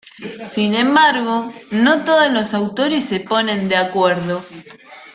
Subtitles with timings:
[0.49, 4.41] Sin embargo, no todos los autores se ponen de acuerdo.